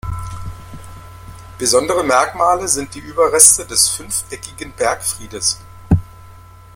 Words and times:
Besondere 1.59 2.03
Merkmale 2.03 2.67
sind 2.67 2.91
die 2.95 3.01
Überreste 3.01 3.67
des 3.67 3.87
fünfeckigen 3.89 4.71
Bergfriedes. 4.71 5.59